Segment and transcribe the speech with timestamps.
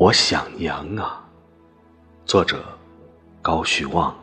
[0.00, 1.22] 我想娘啊！
[2.24, 2.64] 作者
[3.42, 4.16] 高旭旺。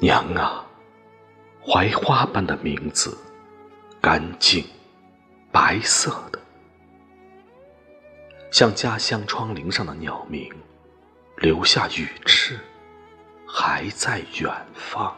[0.00, 0.66] 娘啊，
[1.64, 3.16] 槐花般的名字，
[4.00, 4.64] 干净
[5.52, 6.40] 白色的，
[8.50, 10.52] 像家乡窗棂上的鸟鸣，
[11.36, 12.58] 留下羽翅，
[13.46, 15.14] 还在远方。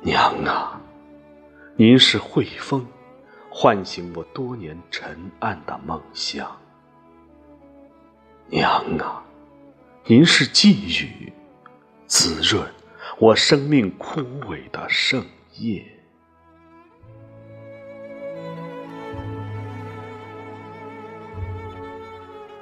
[0.00, 0.80] 娘啊，
[1.76, 2.86] 您是惠风，
[3.50, 6.56] 唤醒我多年沉暗的梦想。
[8.46, 9.22] 娘啊，
[10.04, 11.32] 您是寄语，
[12.06, 12.72] 滋润
[13.18, 15.26] 我生命枯萎的圣
[15.56, 15.84] 叶。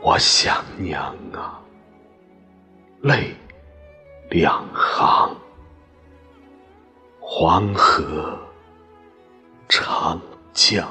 [0.01, 1.61] 我想娘啊，
[3.03, 3.35] 泪
[4.31, 5.36] 两行。
[7.39, 8.35] 黄河，
[9.69, 10.19] 长
[10.55, 10.89] 江，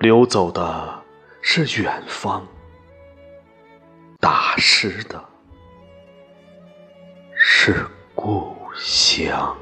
[0.00, 1.02] 流走的
[1.40, 2.46] 是远方，
[4.20, 5.18] 打湿的
[7.34, 9.56] 是故乡。